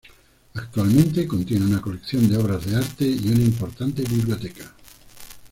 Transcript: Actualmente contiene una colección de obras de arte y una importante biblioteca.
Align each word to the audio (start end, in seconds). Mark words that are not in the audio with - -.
Actualmente 0.55 1.27
contiene 1.27 1.63
una 1.67 1.79
colección 1.79 2.27
de 2.27 2.35
obras 2.35 2.65
de 2.65 2.75
arte 2.75 3.05
y 3.05 3.27
una 3.29 3.43
importante 3.43 4.01
biblioteca. 4.01 4.73